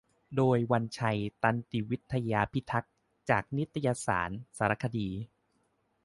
[0.35, 2.93] โดย วันชัย ตันติวิทยาพิทักษ์
[3.29, 5.09] จากนิตยสาร สารคดี